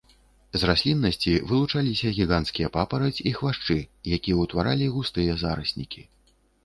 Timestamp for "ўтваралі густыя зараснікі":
4.47-6.01